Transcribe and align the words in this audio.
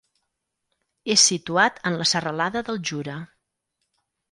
És 1.15 1.25
situat 1.33 1.77
en 1.91 1.99
la 2.01 2.09
serralada 2.13 2.65
del 2.71 2.83
Jura. 2.93 3.21